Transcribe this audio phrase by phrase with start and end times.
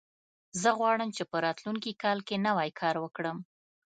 [0.61, 3.37] زه غواړم چې په راتلونکي کال کې نوی کار وکړم